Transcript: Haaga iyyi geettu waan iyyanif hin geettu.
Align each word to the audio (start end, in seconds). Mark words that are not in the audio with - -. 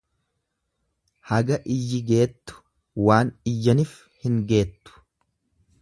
Haaga 1.31 1.57
iyyi 1.75 1.99
geettu 2.09 2.55
waan 3.09 3.29
iyyanif 3.53 3.93
hin 4.25 4.45
geettu. 4.53 4.99